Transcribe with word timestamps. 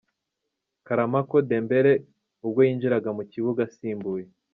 Karamako 0.85 1.35
Dembele 1.49 1.93
ubwo 2.45 2.59
yinjiraga 2.67 3.09
mu 3.17 3.23
kibuga 3.31 3.59
asimbuye. 3.67 4.25